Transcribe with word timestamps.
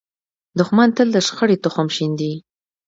دښمن 0.57 0.89
تل 0.97 1.07
د 1.15 1.17
شخړې 1.27 1.57
تخم 1.63 1.87
شیندي 1.95 2.33